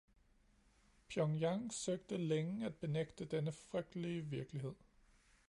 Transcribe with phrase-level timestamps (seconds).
[1.07, 4.73] Pyongyang søgte længe at benægte denne frygtelige virkelighed.